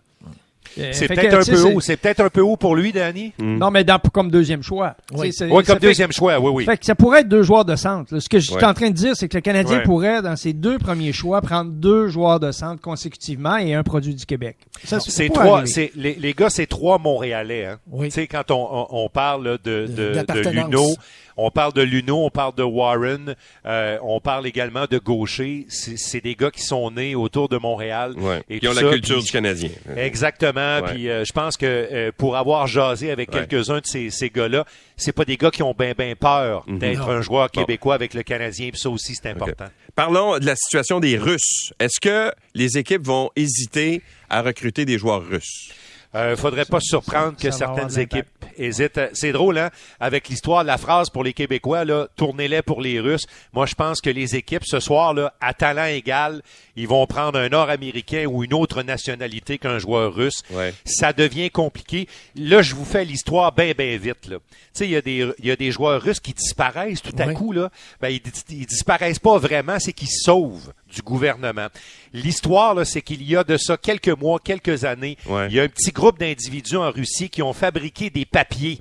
Euh, 0.78 0.90
c'est 0.92 1.08
peut-être 1.08 1.34
un 1.36 1.54
peu 1.54 1.62
haut. 1.62 1.80
C'est 1.82 1.98
peut-être 1.98 2.22
un 2.22 2.30
peu 2.30 2.42
haut 2.42 2.58
pour 2.58 2.76
lui, 2.76 2.92
Danny. 2.92 3.34
Hmm. 3.38 3.58
Non, 3.58 3.72
mais 3.72 3.84
dans, 3.84 4.00
comme 4.00 4.32
deuxième 4.32 4.64
choix. 4.64 4.96
Oui, 5.14 5.32
comme 5.66 5.80
deuxième 5.80 6.12
choix, 6.12 6.40
oui, 6.40 6.52
oui. 6.54 6.66
Fait 6.66 6.78
que 6.78 6.86
ça 6.86 6.96
pourrait 6.96 7.22
être 7.22 7.30
deux 7.30 7.44
joueurs 7.44 7.66
de 7.66 7.76
centre. 7.76 8.18
Ce 8.20 8.30
que 8.30 8.40
je 8.40 8.52
suis 8.52 8.66
en 8.66 8.74
train 8.74 8.90
de 8.90 8.96
dire, 8.96 9.16
c'est 9.16 9.28
que 9.28 9.38
le 9.38 9.42
Canadien 9.42 9.80
pourrait, 9.82 10.22
dans 10.22 10.36
ses 10.36 10.54
deux 10.54 10.78
premiers 10.80 11.14
choix, 11.14 11.42
prendre 11.42 11.72
deux 11.72 12.08
joueurs 12.08 12.40
de 12.40 12.52
centre 12.52 12.82
consécutivement 12.82 13.58
et 13.58 13.74
un 13.74 13.84
produit 13.84 14.16
du 14.16 14.26
Québec. 14.26 14.58
c'est 14.84 15.30
trois. 15.30 15.66
C'est 15.66 15.92
les, 15.96 16.16
les, 16.16 16.34
gars, 16.34 16.50
c'est 16.50 16.68
trois 16.68 16.98
Montréalais. 16.98 17.66
Hein. 17.66 17.80
Tu 18.02 18.12
sais, 18.12 18.28
quand 18.28 18.52
on, 18.52 18.68
on, 18.72 18.88
on 19.06 19.10
parle 19.10 19.58
de 19.64 19.88
de, 19.88 20.14
de, 20.14 20.44
de 20.44 20.50
Luno, 20.50 20.96
on 21.38 21.52
parle 21.52 21.74
de 21.74 21.82
Luno, 21.82 22.26
on 22.26 22.30
parle 22.30 22.56
de 22.56 22.64
Warren, 22.64 23.36
euh, 23.66 23.98
on 24.02 24.20
parle 24.20 24.48
également 24.48 24.86
de 24.90 24.98
Gaucher. 24.98 25.66
C'est 25.70 26.22
des 26.22 26.36
gars 26.36 26.52
qui 26.52 26.62
sont 26.62 26.92
nés 26.92 27.16
autour 27.16 27.50
de 27.50 27.58
Montréal. 27.58 28.16
et 28.50 28.60
qui 28.60 28.68
ont 28.68 28.74
la 28.74 28.84
culture 28.84 29.22
du 29.22 29.32
Canadien. 29.32 29.70
Exactement. 29.96 30.82
Puis 30.84 31.10
euh, 31.10 31.24
je 31.26 31.34
pense 31.34 31.58
que 31.58 31.66
euh, 31.66 32.12
pour 32.18 32.38
avoir 32.38 32.68
jasé 32.68 33.12
avec 33.12 33.32
quelques-uns 33.32 33.80
de 33.80 33.86
ces, 33.86 34.10
ces 34.10 34.30
gars-là, 34.30 34.66
c'est 34.98 35.12
pas 35.12 35.26
des 35.26 35.38
gars 35.38 35.52
qui 35.52 35.64
ont 35.64 35.76
bien 35.78 35.94
ben 35.98 36.16
peur 36.16 36.64
mhm. 36.68 36.80
d'être 36.80 37.10
un 37.10 37.22
joueur 37.22 37.50
québécois 37.52 37.96
avec 37.96 38.14
le 38.14 38.24
Canadien. 38.24 38.70
Puis 38.70 38.80
ça 38.80 38.90
aussi, 38.90 39.16
c'est 39.16 39.30
important. 39.30 39.66
Parlons 39.96 40.40
de 40.40 40.46
la 40.46 40.56
situation 40.56 41.00
des 41.00 41.18
Russes. 41.18 41.74
Est-ce 41.80 42.00
que 42.00 42.32
les 42.56 42.78
équipes 42.78 43.06
vont 43.06 43.30
hésiter 43.36 44.02
à 44.30 44.42
recruter 44.42 44.86
des 44.86 44.98
joueurs 44.98 45.24
russes? 45.24 45.72
Euh, 46.16 46.36
faudrait 46.36 46.66
pas 46.66 46.80
se 46.80 46.90
surprendre 46.90 47.36
que 47.38 47.50
certaines 47.50 48.00
équipes 48.00 48.28
hésitent. 48.58 49.00
C'est 49.14 49.32
drôle, 49.32 49.58
hein? 49.58 49.70
Avec 50.00 50.30
l'histoire 50.30 50.64
de 50.64 50.68
la 50.68 50.78
phrase 50.78 51.10
pour 51.10 51.24
les 51.24 51.34
Québécois, 51.34 51.86
là, 51.86 52.08
tournez-les 52.16 52.62
pour 52.62 52.82
les 52.82 53.00
Russes. 53.00 53.26
Moi, 53.54 53.66
je 53.66 53.76
pense 53.76 54.02
que 54.02 54.10
les 54.10 54.36
équipes, 54.36 54.66
ce 54.66 54.80
soir, 54.80 55.14
là, 55.14 55.34
à 55.42 55.54
talent 55.54 55.86
égal, 55.86 56.42
ils 56.76 56.88
vont 56.88 57.06
prendre 57.08 57.40
un 57.40 57.50
Nord-Américain 57.50 58.26
ou 58.26 58.44
une 58.44 58.54
autre 58.54 58.84
nationalité 58.84 59.58
qu'un 59.58 59.80
joueur 59.80 60.14
russe. 60.14 60.44
Ça 60.86 61.14
devient 61.14 61.50
compliqué. 61.50 62.08
Là, 62.36 62.62
je 62.62 62.76
vous 62.76 62.86
fais 62.86 63.06
l'histoire 63.06 63.52
bien, 63.52 63.74
bien 63.78 63.98
vite, 63.98 64.28
là. 64.28 64.38
Tu 64.38 64.80
sais, 64.80 64.86
il 64.86 64.92
y 64.92 64.96
a 64.96 65.02
des, 65.02 65.32
il 65.40 65.46
y 65.46 65.52
a 65.52 65.56
des 65.56 65.72
joueurs 65.72 66.02
russes 66.02 66.20
qui 66.20 66.34
disparaissent 66.34 67.02
tout 67.02 67.16
à 67.18 67.32
coup, 67.34 67.52
là. 67.52 67.70
Ben, 68.02 68.10
ils, 68.10 68.22
ils 68.50 68.66
disparaissent 68.66 69.20
pas 69.20 69.38
vraiment, 69.38 69.80
c'est 69.80 69.94
qu'ils 69.94 70.10
sauvent 70.10 70.74
du 70.94 71.02
gouvernement. 71.02 71.68
L'histoire, 72.14 72.86
c'est 72.86 73.02
qu'il 73.02 73.24
y 73.24 73.36
a 73.36 73.44
de 73.44 73.58
ça 73.58 73.78
quelques 73.78 74.10
mois, 74.10 74.40
quelques 74.40 74.86
années, 74.86 75.18
il 75.28 75.54
y 75.54 75.60
a 75.60 75.64
un 75.64 75.68
petit 75.68 75.92
groupe 75.92 76.20
d'individus 76.20 76.78
en 76.78 76.92
Russie 76.92 77.30
qui 77.30 77.42
ont 77.42 77.54
fabriqué 77.54 78.10
des 78.10 78.26
papiers 78.26 78.80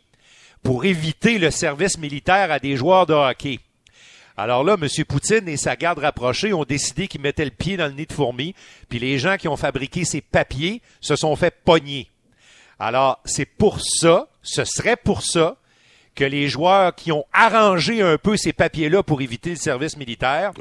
pour 0.62 0.84
éviter 0.84 1.38
le 1.38 1.50
service 1.50 1.98
militaire 1.98 2.52
à 2.52 2.58
des 2.58 2.76
joueurs 2.76 3.06
de 3.06 3.14
hockey. 3.14 3.58
Alors 4.36 4.64
là, 4.64 4.76
M. 4.80 4.88
Poutine 5.04 5.48
et 5.48 5.56
sa 5.56 5.76
garde 5.76 5.98
rapprochée 5.98 6.52
ont 6.52 6.64
décidé 6.64 7.06
qu'ils 7.06 7.20
mettaient 7.20 7.44
le 7.44 7.50
pied 7.50 7.76
dans 7.76 7.86
le 7.86 7.92
nid 7.92 8.06
de 8.06 8.12
fourmis, 8.12 8.54
puis 8.88 8.98
les 8.98 9.18
gens 9.18 9.36
qui 9.36 9.48
ont 9.48 9.56
fabriqué 9.56 10.04
ces 10.04 10.20
papiers 10.20 10.80
se 11.00 11.16
sont 11.16 11.36
fait 11.36 11.54
pogner. 11.64 12.08
Alors, 12.78 13.20
c'est 13.24 13.44
pour 13.44 13.80
ça, 13.80 14.28
ce 14.42 14.64
serait 14.64 14.96
pour 14.96 15.22
ça, 15.22 15.56
que 16.14 16.24
les 16.24 16.48
joueurs 16.48 16.94
qui 16.94 17.12
ont 17.12 17.24
arrangé 17.32 18.02
un 18.02 18.18
peu 18.18 18.36
ces 18.36 18.52
papiers-là 18.52 19.02
pour 19.02 19.22
éviter 19.22 19.50
le 19.50 19.56
service 19.56 19.96
militaire, 19.96 20.52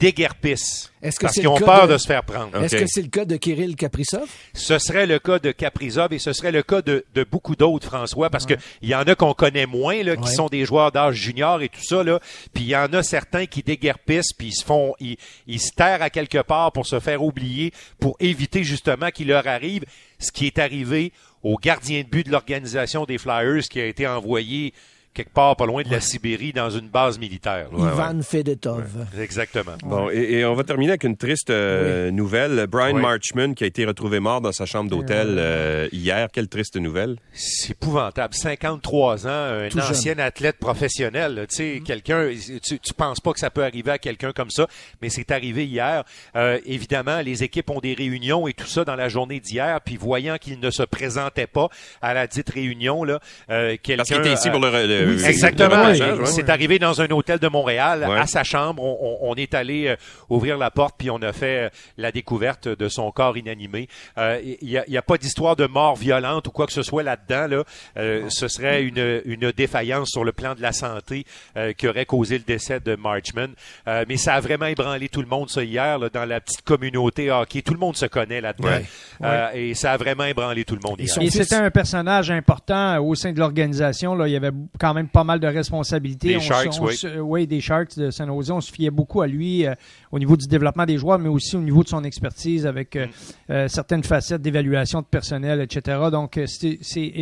déguerpissent. 0.00 0.90
parce 1.00 1.34
qu'ils 1.34 1.46
ont 1.46 1.56
peur 1.56 1.86
de... 1.86 1.98
se 1.98 2.06
faire 2.06 2.24
prendre. 2.24 2.56
Est-ce 2.62 2.76
que 2.76 2.86
c'est 2.86 3.02
le 3.02 3.08
cas 3.08 3.24
de 3.24 3.36
Kirill 3.36 3.76
Kaprizov? 3.76 4.28
Ce 4.54 4.78
serait 4.78 5.06
le 5.06 5.18
cas 5.18 5.38
de 5.38 5.52
Kaprizov 5.52 6.12
et 6.12 6.18
ce 6.18 6.32
serait 6.32 6.50
le 6.50 6.62
cas 6.62 6.82
de, 6.82 7.04
beaucoup 7.30 7.54
d'autres, 7.54 7.86
François, 7.86 8.30
parce 8.30 8.46
que 8.46 8.54
il 8.82 8.88
y 8.88 8.94
en 8.94 9.02
a 9.02 9.14
qu'on 9.14 9.34
connaît 9.34 9.66
moins, 9.66 10.02
là, 10.02 10.16
qui 10.16 10.32
sont 10.32 10.46
des 10.46 10.64
joueurs 10.64 10.90
d'âge 10.90 11.16
junior 11.16 11.60
et 11.62 11.68
tout 11.68 11.82
ça, 11.82 12.02
là. 12.02 12.18
Puis 12.54 12.64
il 12.64 12.70
y 12.70 12.76
en 12.76 12.92
a 12.92 13.02
certains 13.02 13.46
qui 13.46 13.62
déguerpissent, 13.62 14.32
puis 14.32 14.48
ils 14.48 14.54
se 14.54 14.64
font, 14.64 14.94
ils, 14.98 15.16
ils 15.46 15.60
se 15.60 15.72
terrent 15.72 16.02
à 16.02 16.10
quelque 16.10 16.42
part 16.42 16.72
pour 16.72 16.86
se 16.86 16.98
faire 16.98 17.22
oublier, 17.22 17.72
pour 18.00 18.16
éviter 18.18 18.64
justement 18.64 19.10
qu'il 19.10 19.28
leur 19.28 19.46
arrive 19.46 19.84
ce 20.18 20.32
qui 20.32 20.46
est 20.46 20.58
arrivé 20.58 21.12
au 21.42 21.56
gardien 21.56 22.02
de 22.02 22.08
but 22.08 22.26
de 22.26 22.32
l'organisation 22.32 23.04
des 23.04 23.18
Flyers 23.18 23.62
qui 23.68 23.80
a 23.80 23.86
été 23.86 24.06
envoyé 24.06 24.74
quelque 25.20 25.34
part 25.34 25.54
pas 25.54 25.66
loin 25.66 25.82
de 25.82 25.90
la 25.90 26.00
Sibérie 26.00 26.52
dans 26.52 26.70
une 26.70 26.88
base 26.88 27.18
militaire. 27.18 27.68
Ivan 27.76 28.22
Fedotov. 28.22 29.06
Exactement. 29.20 29.76
Bon, 29.84 30.08
et, 30.10 30.44
on 30.46 30.54
va 30.54 30.64
terminer 30.64 30.92
avec 30.92 31.04
une 31.04 31.16
triste 31.16 31.50
euh, 31.50 32.10
nouvelle. 32.10 32.66
Brian 32.68 32.94
Marchman 32.94 33.54
qui 33.54 33.64
a 33.64 33.66
été 33.66 33.84
retrouvé 33.84 34.18
mort 34.18 34.40
dans 34.40 34.52
sa 34.52 34.64
chambre 34.64 34.88
d'hôtel 34.88 35.36
euh, 35.38 35.88
hier. 35.92 36.28
Quelle 36.32 36.48
triste 36.48 36.76
nouvelle. 36.76 37.16
C'est 37.32 37.72
épouvantable. 37.72 38.34
53 38.34 39.26
ans, 39.26 39.30
un 39.30 39.68
ancien 39.78 40.18
athlète 40.18 40.56
professionnel. 40.58 41.46
Tu 41.50 41.56
sais, 41.56 41.80
mm. 41.80 41.84
quelqu'un, 41.84 42.30
tu, 42.62 42.78
tu 42.78 42.94
penses 42.94 43.20
pas 43.20 43.32
que 43.32 43.40
ça 43.40 43.50
peut 43.50 43.64
arriver 43.64 43.92
à 43.92 43.98
quelqu'un 43.98 44.32
comme 44.32 44.50
ça, 44.50 44.66
mais 45.02 45.10
c'est 45.10 45.30
arrivé 45.30 45.66
hier. 45.66 46.04
Euh, 46.36 46.58
évidemment, 46.64 47.20
les 47.20 47.42
équipes 47.44 47.68
ont 47.70 47.80
des 47.80 47.92
réunions 47.92 48.48
et 48.48 48.54
tout 48.54 48.66
ça 48.66 48.84
dans 48.84 48.96
la 48.96 49.10
journée 49.10 49.40
d'hier, 49.40 49.80
puis 49.84 49.98
voyant 49.98 50.38
qu'il 50.38 50.60
ne 50.60 50.70
se 50.70 50.82
présentait 50.82 51.46
pas 51.46 51.68
à 52.00 52.14
la 52.14 52.26
dite 52.26 52.48
réunion, 52.48 53.04
là, 53.04 53.20
quelqu'un... 53.48 53.96
Parce 53.98 54.08
qu'il 54.08 54.18
était 54.18 54.32
ici 54.32 54.48
pour 54.50 54.60
le 54.60 54.68
euh, 55.10 55.26
Exactement. 55.26 55.84
ouais, 55.86 56.26
C'est 56.26 56.48
arrivé 56.50 56.78
dans 56.78 57.00
un 57.00 57.08
hôtel 57.10 57.38
de 57.38 57.48
Montréal, 57.48 58.06
Ouais. 58.08 58.18
à 58.18 58.26
sa 58.26 58.44
chambre. 58.44 58.82
On, 58.82 58.98
on- 59.00 59.30
on 59.32 59.34
est 59.34 59.54
allé 59.54 59.88
euh, 59.88 59.96
ouvrir 60.28 60.58
la 60.58 60.70
porte, 60.70 60.94
puis 60.98 61.10
on 61.10 61.20
a 61.22 61.32
fait 61.32 61.66
euh, 61.66 61.68
la 61.98 62.12
découverte 62.12 62.68
de 62.68 62.88
son 62.88 63.10
corps 63.10 63.36
inanimé. 63.36 63.88
Euh, 64.18 64.38
Il 64.62 64.68
n'y 64.88 64.96
a, 64.96 65.00
a 65.00 65.02
pas 65.02 65.16
d'histoire 65.18 65.56
de 65.56 65.66
mort 65.66 65.96
violente 65.96 66.46
ou 66.48 66.50
quoi 66.50 66.66
que 66.66 66.72
ce 66.72 66.82
soit 66.82 67.02
là-dedans. 67.02 67.46
Là. 67.48 67.64
Euh, 67.96 68.24
ce 68.28 68.48
serait 68.48 68.82
une, 68.82 69.22
une 69.24 69.50
défaillance 69.52 70.08
sur 70.10 70.24
le 70.24 70.32
plan 70.32 70.54
de 70.54 70.62
la 70.62 70.72
santé 70.72 71.24
euh, 71.56 71.72
qui 71.72 71.88
aurait 71.88 72.06
causé 72.06 72.38
le 72.38 72.44
décès 72.44 72.80
de 72.80 72.96
Marchman. 72.96 73.48
Euh, 73.88 74.04
mais 74.08 74.16
ça 74.16 74.34
a 74.34 74.40
vraiment 74.40 74.66
ébranlé 74.66 75.08
tout 75.08 75.20
le 75.22 75.26
monde, 75.28 75.48
ça, 75.50 75.62
hier, 75.62 75.98
là, 75.98 76.08
dans 76.08 76.24
la 76.24 76.40
petite 76.40 76.62
communauté 76.62 77.30
hockey. 77.30 77.62
Tout 77.62 77.74
le 77.74 77.78
monde 77.80 77.96
se 77.96 78.06
connaît 78.06 78.40
là-dedans. 78.40 78.68
Ouais. 78.68 78.84
Euh, 79.22 79.48
et 79.54 79.74
ça 79.74 79.92
a 79.92 79.96
vraiment 79.96 80.24
ébranlé 80.24 80.64
tout 80.64 80.74
le 80.76 80.80
monde 80.88 81.00
Et 81.00 81.04
hier. 81.04 81.18
Et 81.18 81.26
fils- 81.30 81.42
c'était 81.42 81.56
un 81.56 81.70
personnage 81.70 82.30
important 82.30 82.98
au 82.98 83.14
sein 83.14 83.32
de 83.32 83.38
l'organisation. 83.38 84.14
Là, 84.14 84.26
il 84.28 84.32
y 84.32 84.36
avait 84.36 84.50
quand 84.78 84.89
même 84.94 85.08
pas 85.08 85.24
mal 85.24 85.40
de 85.40 85.46
responsabilités. 85.46 86.28
Des 86.28 86.36
On 86.36 86.40
Sharks, 86.40 86.68
on 86.80 86.86
oui. 86.86 86.94
oui, 87.20 87.46
des 87.46 87.60
Sharks 87.60 87.96
de 87.98 88.10
San 88.10 88.28
Jose. 88.28 88.50
On 88.50 88.60
se 88.60 88.72
fiait 88.72 88.90
beaucoup 88.90 89.22
à 89.22 89.26
lui 89.26 89.66
euh, 89.66 89.74
au 90.12 90.18
niveau 90.18 90.36
du 90.36 90.46
développement 90.46 90.84
des 90.86 90.98
joueurs, 90.98 91.18
mais 91.18 91.28
aussi 91.28 91.56
au 91.56 91.60
niveau 91.60 91.82
de 91.82 91.88
son 91.88 92.04
expertise 92.04 92.66
avec 92.66 92.96
euh, 92.96 93.06
euh, 93.50 93.68
certaines 93.68 94.04
facettes 94.04 94.42
d'évaluation 94.42 95.00
de 95.00 95.06
personnel, 95.06 95.60
etc. 95.60 95.98
Donc, 96.10 96.38
c'est 96.46 96.78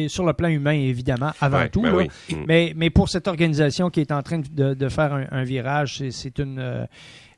sur 0.09 0.25
le 0.25 0.33
plan 0.33 0.49
humain, 0.49 0.73
évidemment, 0.73 1.33
avant 1.41 1.59
Ouais, 1.59 1.69
tout. 1.69 1.83
ben 1.83 1.91
là. 1.91 1.97
oui. 1.97 2.09
Mm. 2.31 2.45
mais, 2.47 2.73
mais 2.77 2.91
pour 2.91 3.09
cette 3.09 3.29
organisation 3.29 3.91
qui 3.91 4.01
est 4.01 4.13
en 4.13 4.23
train 4.23 4.39
de, 4.39 4.75
de 4.75 4.89
faire 4.89 5.13
un, 5.13 5.27
un 5.31 5.45
virage, 5.45 6.03
c'est 6.11 6.39
une... 6.39 6.87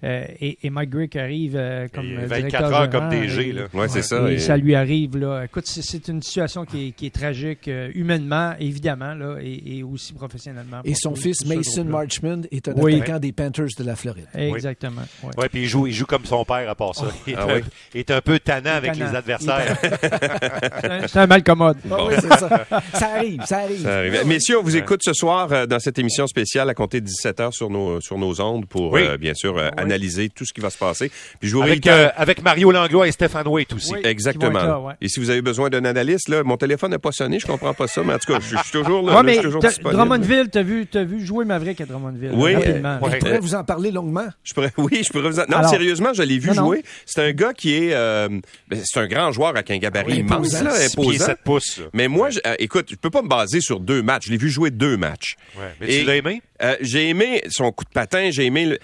euh, 0.02 0.24
et, 0.40 0.58
et 0.62 0.70
Mike 0.70 0.90
Grick 0.90 1.16
arrive 1.16 1.54
euh, 1.56 1.86
comme 1.92 2.06
Et 2.06 2.16
euh, 2.16 2.26
24 2.26 2.46
directeur 2.48 2.72
heures 2.80 2.90
comme 2.90 3.08
DG, 3.10 3.48
et- 3.48 3.52
là. 3.52 3.62
Ouais, 3.74 3.88
c'est 3.88 4.02
ça. 4.02 4.30
et 4.30 4.34
et- 4.34 4.38
ça 4.38 4.56
lui 4.56 4.74
arrive 4.74 5.16
là. 5.18 5.44
Écoute, 5.44 5.66
c'est- 5.66 6.08
une 6.08 6.22
situation 6.22 6.64
qui 6.64 6.88
est, 6.88 6.90
qui 6.92 7.06
est 7.06 7.14
tragique 7.14 7.68
euh, 7.68 7.90
humainement, 7.94 8.54
évidemment 8.58 9.14
là, 9.14 9.36
et, 9.42 9.78
et 9.78 9.82
aussi 9.82 10.12
professionnellement. 10.14 10.80
Et 10.84 10.94
son 10.94 11.10
tout- 11.12 11.20
fils, 11.20 11.38
tout 11.38 11.48
Mason. 11.48 11.84
Marchman, 11.84 12.42
est 12.50 12.66
un 12.68 12.72
Oui. 12.76 12.96
attaquant 12.96 13.18
des 13.18 13.32
Panthers 13.32 13.68
de 13.78 13.84
la 13.84 13.96
Floride. 13.96 14.26
Exactement. 14.34 15.02
ouais. 15.22 15.30
Ouais, 15.36 15.48
puis 15.48 15.62
il 15.62 15.66
joue, 15.68 15.86
il 15.86 15.92
joue 15.92 16.06
comme 16.06 16.24
son 16.24 16.44
père 16.44 16.68
à 16.68 16.74
part 16.74 16.94
ça. 16.94 17.06
Il 17.26 17.34
est, 17.34 17.36
Ah 17.38 17.44
un, 17.44 17.56
oui. 17.56 17.60
il 17.94 18.00
est 18.00 18.10
un 18.10 18.20
peu 18.20 18.38
tannant 18.38 18.70
avec 18.70 18.92
tannant. 18.92 19.10
les 19.10 19.16
adversaires. 19.16 19.76
C'est 21.06 21.16
un- 21.18 21.22
un 21.22 21.26
mal 21.26 21.42
commode. 21.42 21.76
Ah 21.90 21.96
oui, 22.06 22.14
c'est 22.18 22.28
ça. 22.28 22.66
Ça 22.94 23.06
arrive, 23.16 23.42
ça 23.44 23.58
arrive. 23.58 23.82
Ça 23.82 23.98
arrive. 23.98 24.26
Messieurs, 24.26 24.58
on 24.58 24.62
vous 24.62 24.76
écoute 24.76 25.00
ce 25.04 25.12
soir 25.12 25.52
euh, 25.52 25.66
dans 25.66 25.78
cette 25.78 25.98
émission 25.98 26.26
spéciale 26.26 26.68
à 26.70 26.74
compter 26.74 27.00
de 27.00 27.06
17h 27.06 27.52
sur 27.52 27.68
nos, 27.70 28.00
sur 28.00 28.18
nos 28.18 28.40
ondes 28.40 28.66
pour, 28.66 28.92
Oui. 28.92 29.02
euh, 29.02 29.16
bien 29.18 29.34
sûr, 29.34 29.56
euh, 29.58 29.68
analyser 29.90 30.28
tout 30.28 30.44
ce 30.44 30.52
qui 30.52 30.60
va 30.60 30.70
se 30.70 30.78
passer. 30.78 31.10
Puis 31.40 31.48
je 31.48 31.56
vous 31.56 31.62
avec, 31.62 31.84
réitère- 31.84 32.08
euh, 32.08 32.08
avec 32.16 32.42
Mario 32.42 32.70
Langlois 32.70 33.08
et 33.08 33.12
Stéphane 33.12 33.46
Waite 33.48 33.72
aussi. 33.72 33.92
Oui. 33.92 34.00
Exactement. 34.04 34.50
Là, 34.62 34.78
ouais. 34.80 34.94
Et 35.00 35.08
si 35.08 35.20
vous 35.20 35.30
avez 35.30 35.42
besoin 35.42 35.68
d'un 35.70 35.84
analyste, 35.84 36.28
là, 36.28 36.42
mon 36.44 36.56
téléphone 36.56 36.90
n'a 36.92 36.98
pas 36.98 37.12
sonné, 37.12 37.38
je 37.38 37.46
comprends 37.46 37.74
pas 37.74 37.86
ça, 37.88 38.02
mais 38.04 38.14
en 38.14 38.18
tout 38.18 38.32
cas, 38.32 38.38
je, 38.40 38.56
je 38.56 38.62
suis 38.62 38.72
toujours 38.72 39.02
là, 39.02 39.12
Ouais, 39.14 39.18
je 39.20 39.24
mais 39.26 39.32
suis 39.34 39.42
toujours 39.42 39.60
t'as- 39.60 39.68
disponible. 39.68 39.96
Drummondville, 39.98 40.48
t'as 40.50 40.62
vu, 40.62 40.86
t'as 40.86 41.04
vu 41.04 41.24
jouer 41.24 41.44
Maverick 41.44 41.80
à 41.80 41.86
Drummondville 41.86 42.30
Oui. 42.34 42.54
rapidement. 42.54 42.98
Ouais. 43.02 43.10
Je 43.12 43.16
pourrais 43.18 43.38
vous 43.40 43.54
en 43.54 43.64
parler 43.64 43.90
longuement. 43.90 44.28
Je 44.44 44.54
pourrais, 44.54 44.72
oui, 44.76 45.02
je 45.04 45.10
pourrais 45.10 45.28
vous 45.30 45.40
en... 45.40 45.46
Non, 45.48 45.58
Alors- 45.58 45.70
sérieusement, 45.70 46.12
je 46.14 46.22
l'ai 46.22 46.38
vu 46.38 46.48
Non, 46.48 46.54
jouer. 46.66 46.84
C'est 47.06 47.22
un 47.22 47.32
gars 47.32 47.52
qui 47.52 47.74
est... 47.74 47.92
euh, 47.92 48.28
ben, 48.68 48.80
c'est 48.84 49.00
un 49.00 49.06
grand 49.06 49.32
joueur 49.32 49.48
avec 49.50 49.70
un 49.70 49.78
gabarit 49.78 50.12
Oui, 50.12 50.18
immense, 50.20 50.54
imposant. 50.54 50.64
là, 50.64 50.72
imposant. 50.84 51.26
7 51.26 51.38
pouces. 51.44 51.78
là. 51.78 51.84
Mais 51.92 52.08
moi, 52.08 52.30
je- 52.30 52.40
euh, 52.46 52.54
écoute, 52.58 52.86
je 52.90 52.96
peux 52.96 53.10
pas 53.10 53.22
me 53.22 53.28
baser 53.28 53.60
sur 53.60 53.80
deux 53.80 54.02
matchs. 54.02 54.26
Je 54.26 54.30
l'ai 54.32 54.36
vu 54.38 54.48
jouer 54.50 54.70
deux 54.70 54.96
matchs. 54.96 55.36
Ouais. 55.58 55.64
Mais 55.80 55.92
Et- 55.94 56.00
tu 56.00 56.06
l'as 56.06 56.16
aimé? 56.16 56.42
Euh, 56.62 56.76
j'ai 56.82 57.08
aimé 57.08 57.42
son 57.50 57.72
coup 57.72 57.84
de 57.84 57.90
patin, 57.90 58.28
j'ai 58.30 58.44
aimé... 58.46 58.66
le- 58.66 58.74
euh, 58.74 58.78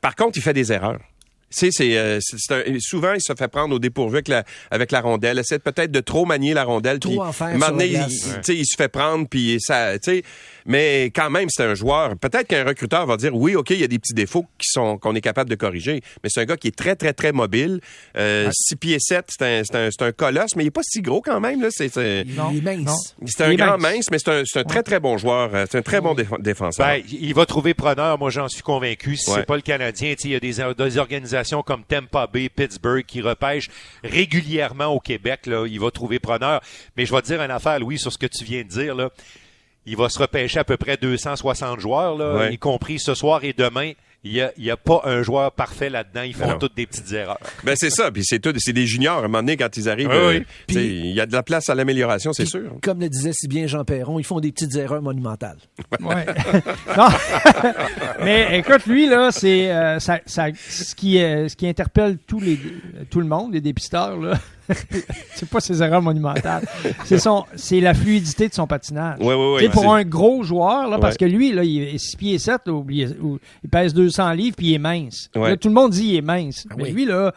Par 0.00 0.14
contre, 0.14 0.38
il 0.38 0.42
fait 0.42 0.52
des 0.52 0.72
erreurs. 0.72 1.00
Tu 1.54 1.66
sais, 1.66 1.68
c'est, 1.70 1.96
euh, 1.96 2.18
c'est- 2.20 2.36
c'est 2.38 2.54
un- 2.54 2.78
souvent, 2.80 3.12
il 3.14 3.20
se 3.20 3.32
fait 3.36 3.48
prendre 3.48 3.74
au 3.74 3.78
dépourvu 3.78 4.16
avec 4.16 4.28
la, 4.28 4.44
avec 4.70 4.90
la 4.92 5.00
rondelle. 5.00 5.38
Essaie 5.38 5.58
peut-être 5.58 5.92
de 5.92 6.00
trop 6.00 6.24
manier 6.24 6.52
la 6.54 6.64
rondelle. 6.64 6.98
Trop 6.98 7.22
en 7.22 7.32
faire 7.32 7.56
donné, 7.58 7.86
il, 7.86 7.90
glace. 7.92 8.12
il- 8.12 8.32
tu 8.34 8.38
sais, 8.42 8.56
il 8.56 8.64
se 8.66 8.76
fait 8.76 8.88
prendre, 8.88 9.26
puis 9.28 9.56
ça... 9.60 9.98
tu 9.98 10.10
sais, 10.16 10.22
Mais 10.66 11.10
quand 11.14 11.28
même, 11.28 11.48
c'est 11.50 11.62
un 11.64 11.74
joueur. 11.74 12.16
Peut-être 12.16 12.46
qu'un 12.48 12.64
recruteur 12.64 13.04
va 13.04 13.18
dire, 13.18 13.34
oui, 13.36 13.54
OK, 13.54 13.68
il 13.70 13.80
y 13.80 13.84
a 13.84 13.86
des 13.86 13.98
petits 13.98 14.14
défauts 14.14 14.46
qui 14.56 14.66
sont 14.70 14.96
qu'on 14.96 15.14
est 15.14 15.20
capable 15.20 15.50
de 15.50 15.56
corriger. 15.56 16.00
Mais 16.22 16.30
c'est 16.32 16.40
un 16.40 16.46
gars 16.46 16.56
qui 16.56 16.68
est 16.68 16.74
très, 16.76 16.96
très, 16.96 17.12
très 17.12 17.32
mobile. 17.32 17.80
Euh, 18.16 18.48
6 18.50 18.76
pieds 18.76 18.96
7, 18.98 19.26
c'est 19.28 19.42
un, 19.44 19.62
c'est 19.62 19.76
un, 19.76 19.88
c'est 19.90 20.04
un 20.06 20.12
colosse, 20.12 20.56
mais 20.56 20.64
il 20.64 20.68
est 20.68 20.70
pas 20.70 20.80
si 20.82 21.02
gros 21.02 21.20
quand 21.20 21.38
même. 21.38 21.60
Là. 21.60 21.68
C'est, 21.70 21.90
c'est, 21.92 22.24
Non, 22.34 22.50
Il 22.50 22.66
est 22.66 22.76
mince. 22.76 23.14
c'est 23.26 23.42
un 23.44 23.54
grand 23.54 23.76
mince. 23.76 23.92
mince, 23.96 24.06
mais 24.10 24.18
c'est 24.18 24.30
un, 24.30 24.42
c'est 24.46 24.60
un 24.60 24.64
très, 24.64 24.82
très 24.82 25.00
bon 25.00 25.18
joueur. 25.18 25.50
Euh, 25.54 25.66
C'est 25.70 25.76
un 25.76 25.82
très 25.82 26.00
bon 26.00 26.14
déf- 26.14 26.40
défenseur. 26.40 26.86
Ben, 26.86 27.02
il 27.12 27.34
va 27.34 27.44
trouver 27.44 27.74
preneur, 27.74 28.18
moi 28.18 28.30
j'en 28.30 28.48
suis 28.48 28.62
convaincu. 28.62 29.16
Si 29.16 29.28
Ouais. 29.30 29.36
c'est 29.40 29.46
pas 29.46 29.56
le 29.56 29.62
Canadien, 29.62 30.14
tu 30.14 30.22
sais, 30.22 30.28
il 30.28 30.32
y 30.32 30.34
a 30.34 30.40
des, 30.40 30.74
des 30.82 30.96
organisations 30.98 31.43
comme 31.62 31.84
Tampa 31.84 32.26
Bay, 32.26 32.48
Pittsburgh 32.48 33.04
qui 33.04 33.20
repêchent 33.20 33.68
régulièrement 34.02 34.86
au 34.86 35.00
Québec. 35.00 35.46
Là, 35.46 35.66
il 35.66 35.80
va 35.80 35.90
trouver 35.90 36.18
preneur. 36.18 36.60
Mais 36.96 37.06
je 37.06 37.14
vais 37.14 37.22
te 37.22 37.26
dire 37.26 37.42
une 37.42 37.50
affaire, 37.50 37.78
Louis, 37.80 37.98
sur 37.98 38.12
ce 38.12 38.18
que 38.18 38.26
tu 38.26 38.44
viens 38.44 38.62
de 38.62 38.68
dire. 38.68 38.94
Là. 38.94 39.10
Il 39.86 39.96
va 39.96 40.08
se 40.08 40.18
repêcher 40.18 40.58
à 40.60 40.64
peu 40.64 40.76
près 40.76 40.96
260 40.96 41.78
joueurs, 41.80 42.16
là, 42.16 42.34
Ouais. 42.36 42.54
y 42.54 42.58
compris 42.58 42.98
ce 42.98 43.14
soir 43.14 43.44
et 43.44 43.52
demain. 43.52 43.92
Il 44.24 44.32
n'y 44.32 44.40
a, 44.40 44.52
il 44.56 44.64
y 44.64 44.70
a 44.70 44.76
pas 44.76 45.02
un 45.04 45.22
joueur 45.22 45.52
parfait 45.52 45.90
là-dedans. 45.90 46.22
Ils 46.22 46.34
font 46.34 46.48
non. 46.48 46.58
toutes 46.58 46.74
des 46.74 46.86
petites 46.86 47.12
erreurs. 47.12 47.38
Ben 47.62 47.76
c'est 47.76 47.90
ça, 47.90 48.10
puis 48.10 48.22
c'est 48.24 48.38
tout, 48.38 48.52
c'est 48.56 48.72
des 48.72 48.86
juniors. 48.86 49.16
À 49.16 49.18
un 49.18 49.22
moment 49.22 49.38
donné, 49.40 49.56
quand 49.56 49.76
ils 49.76 49.88
arrivent, 49.88 50.08
Oui, 50.08 50.14
euh, 50.16 50.40
oui. 50.70 50.74
il 51.04 51.14
y 51.14 51.20
a 51.20 51.26
de 51.26 51.32
la 51.32 51.42
place 51.42 51.68
à 51.68 51.74
l'amélioration, 51.74 52.32
c'est 52.32 52.46
sûr. 52.46 52.72
Comme 52.82 53.00
le 53.00 53.08
disait 53.08 53.32
si 53.34 53.48
bien 53.48 53.66
Jean 53.66 53.84
Perron, 53.84 54.18
ils 54.18 54.24
font 54.24 54.40
des 54.40 54.50
petites 54.50 54.74
erreurs 54.76 55.02
monumentales. 55.02 55.58
Ouais. 56.00 56.24
non. 56.96 57.08
Mais 58.24 58.58
écoute, 58.58 58.86
lui, 58.86 59.08
là, 59.08 59.30
c'est 59.30 59.70
euh, 59.70 59.98
ça, 60.00 60.20
ça- 60.26 60.48
ce, 60.56 60.94
qui, 60.94 61.20
euh, 61.22 61.48
ce 61.48 61.56
qui 61.56 61.66
interpelle 61.68 62.18
tous 62.26 62.40
les, 62.40 62.58
tout 63.10 63.20
le 63.20 63.26
monde, 63.26 63.52
les 63.52 63.60
dépisteurs, 63.60 64.16
là. 64.18 64.38
c'est 65.34 65.48
pas 65.48 65.60
ses 65.60 65.82
erreurs 65.82 66.02
monumentales. 66.02 66.66
C'est 67.04 67.18
son, 67.18 67.44
c'est 67.56 67.80
la 67.80 67.94
fluidité 67.94 68.48
de 68.48 68.54
son 68.54 68.66
patinage. 68.66 69.18
Ouais, 69.20 69.34
ouais, 69.34 69.52
ouais, 69.54 69.58
Tu 69.60 69.66
sais, 69.66 69.70
pour 69.72 69.94
un 69.94 70.04
gros 70.04 70.42
joueur, 70.42 70.88
là, 70.88 70.98
parce 70.98 71.16
que 71.16 71.24
lui, 71.24 71.52
là, 71.52 71.64
il 71.64 71.82
est 71.82 71.98
6 71.98 72.16
pieds 72.16 72.38
7, 72.38 72.62
là, 72.66 72.72
ou- 72.72 72.86
il 72.88 73.70
pèse 73.70 73.94
200 73.94 74.32
livres, 74.32 74.56
puis 74.56 74.68
il 74.68 74.74
est 74.74 74.78
mince. 74.78 75.28
Ouais. 75.34 75.50
Là, 75.50 75.56
tout 75.56 75.68
le 75.68 75.74
monde 75.74 75.90
dit 75.92 76.04
il 76.06 76.16
est 76.16 76.22
mince. 76.22 76.66
Mais 76.76 76.84
oui. 76.84 76.90
lui, 76.92 77.04
là, 77.04 77.32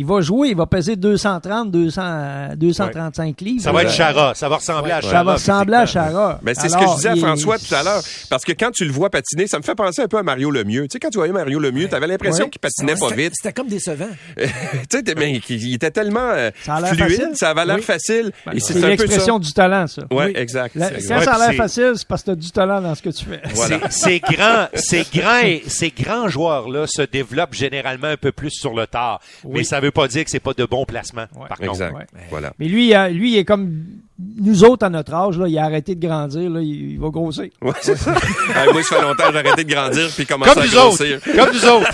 il 0.00 0.06
va 0.06 0.22
jouer, 0.22 0.48
il 0.48 0.56
va 0.56 0.64
peser 0.64 0.96
230, 0.96 1.70
200, 1.70 2.00
euh, 2.02 2.56
235 2.56 3.38
livres. 3.42 3.62
Ça 3.62 3.70
va 3.70 3.82
être 3.82 3.88
là. 3.88 3.94
Chara. 3.94 4.34
Ça 4.34 4.48
va 4.48 4.56
ressembler 4.56 4.92
à 4.92 5.00
Chara. 5.02 5.12
Ça 5.12 5.24
va 5.24 5.32
ressembler 5.34 5.76
à. 5.76 5.84
Chara. 5.84 6.40
Ben, 6.42 6.54
c'est 6.54 6.70
ce 6.70 6.76
que 6.76 6.84
je 6.86 6.94
disais 6.96 7.08
à 7.10 7.16
François 7.16 7.58
tout 7.58 7.74
à 7.74 7.82
l'heure. 7.82 8.00
Parce 8.30 8.44
que 8.44 8.52
quand 8.52 8.70
tu 8.70 8.86
le 8.86 8.92
vois 8.92 9.10
patiner, 9.10 9.46
ça 9.46 9.58
me 9.58 9.62
fait 9.62 9.74
penser 9.74 10.00
un 10.00 10.08
peu 10.08 10.16
à 10.16 10.22
Mario 10.22 10.50
Lemieux. 10.50 10.84
Tu 10.88 10.94
sais, 10.94 10.98
quand 11.00 11.10
tu 11.10 11.18
voyais 11.18 11.34
Mario 11.34 11.58
Lemieux, 11.58 11.88
t'avais 11.88 12.06
l'impression 12.06 12.44
Ouais. 12.44 12.50
qu'il 12.50 12.60
patinait 12.60 12.94
pas 12.96 13.10
vite. 13.14 13.32
C'était 13.34 13.52
comme 13.52 13.68
décevant. 13.68 14.08
tu 14.38 14.46
sais, 14.90 15.14
mais 15.18 15.38
il 15.50 15.74
était 15.74 15.90
tellement 15.90 16.30
euh, 16.30 16.50
Ça 16.64 16.78
fluide, 16.78 16.98
facile. 16.98 17.28
ça 17.34 17.50
avait 17.50 17.66
l'air 17.66 17.76
Oui. 17.76 17.82
facile. 17.82 18.32
Ben, 18.46 18.58
c'est 18.58 18.74
l'expression 18.80 19.38
du 19.38 19.52
talent, 19.52 19.86
ça. 19.86 20.02
Ouais, 20.10 20.26
Oui. 20.28 20.32
exact. 20.36 20.74
La- 20.76 20.88
quand 20.88 20.94
Ouais, 20.96 21.24
ça 21.24 21.32
a 21.34 21.46
l'air 21.50 21.56
facile, 21.56 21.92
c'est 21.96 22.08
parce 22.08 22.22
que 22.22 22.26
tu 22.26 22.30
as 22.30 22.36
du 22.36 22.50
talent 22.50 22.80
dans 22.80 22.94
ce 22.94 23.02
que 23.02 23.10
tu 23.10 23.24
fais. 23.26 23.42
Voilà. 23.52 23.90
Ces, 23.90 24.00
ces 24.00 24.20
grands, 24.32 24.66
ces 24.74 25.04
grands, 25.14 25.40
et- 25.44 25.62
ces 25.66 25.90
grands 25.90 26.28
joueurs-là 26.28 26.86
se 26.86 27.02
développent 27.02 27.52
généralement 27.54 28.06
un 28.06 28.16
peu 28.16 28.32
plus 28.32 28.50
sur 28.50 28.72
le 28.74 28.86
tard. 28.86 29.20
Mais 29.46 29.62
ça 29.64 29.80
veut 29.80 29.89
pas 29.90 30.08
dire 30.08 30.24
que 30.24 30.30
c'est 30.30 30.40
pas 30.40 30.52
de 30.52 30.64
bons 30.64 30.84
placements. 30.84 31.26
Ouais. 31.36 31.48
Par 31.48 31.58
contre. 31.58 31.70
Exact. 31.72 31.94
Ouais. 31.94 32.06
Voilà. 32.30 32.52
Mais 32.58 32.66
lui, 32.66 32.88
il 32.88 32.94
a- 32.94 33.08
lui, 33.08 33.32
il 33.32 33.38
est 33.38 33.44
comme 33.44 33.84
nous 34.38 34.64
autres 34.64 34.84
à 34.84 34.90
notre 34.90 35.14
âge, 35.14 35.38
là, 35.38 35.48
il 35.48 35.58
a 35.58 35.64
arrêté 35.64 35.94
de 35.94 36.06
grandir, 36.06 36.50
là, 36.50 36.60
il, 36.60 36.92
il 36.92 37.00
va 37.00 37.08
grossir. 37.08 37.46
Ouais, 37.62 37.72
c'est 37.80 37.96
ça. 37.96 38.14
Ah, 38.54 38.64
moi, 38.72 38.82
ça 38.82 38.96
fait 38.96 39.02
longtemps 39.02 39.24
j'ai 39.32 39.38
arrêté 39.38 39.64
de 39.64 39.72
grandir 39.72 40.08
puis 40.14 40.26
commencer 40.26 40.52
Comme 40.52 40.62
à 40.62 40.66
nous 40.66 40.76
autres. 40.76 40.96
grossir. 40.98 41.20
Comme 41.24 41.54
nous 41.54 41.64
autres. 41.66 41.90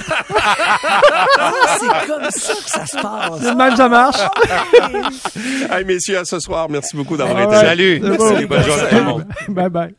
Ah, 1.39 1.53
c'est 1.79 1.87
comme 2.09 2.31
ça 2.31 2.55
que 2.55 2.71
ça 2.71 2.87
se 2.87 2.97
passe. 3.01 3.41
De 3.43 3.57
même, 3.57 3.77
ça 3.77 3.89
marche. 3.89 4.17
Hey, 5.71 5.85
messieurs, 5.85 6.19
à 6.19 6.25
ce 6.25 6.39
soir, 6.41 6.69
merci 6.71 6.97
beaucoup 6.97 7.17
d'avoir 7.17 7.37
All 7.37 7.45
été 7.45 7.53
là. 7.55 7.61
Salut. 7.61 8.01
Bon. 8.01 8.29
Salut, 8.29 8.47
bonne 8.47 8.63
journée 8.63 8.83
à 8.83 8.87
tout 8.87 8.95
le 8.97 9.03
monde. 9.05 9.25
bye 9.49 9.69
bye. 9.69 9.95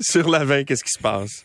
Sur 0.00 0.28
la 0.30 0.44
20, 0.44 0.64
qu'est-ce 0.64 0.84
qui 0.84 0.92
se 0.92 0.98
passe? 1.02 1.44